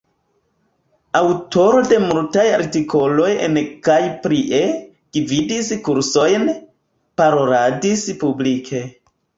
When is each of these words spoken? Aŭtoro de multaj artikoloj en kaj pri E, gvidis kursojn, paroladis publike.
Aŭtoro 1.19 1.83
de 1.91 1.99
multaj 2.05 2.45
artikoloj 2.55 3.29
en 3.49 3.61
kaj 3.89 3.99
pri 4.25 4.41
E, 4.63 4.65
gvidis 5.21 5.73
kursojn, 5.91 6.53
paroladis 7.23 8.11
publike. 8.25 8.87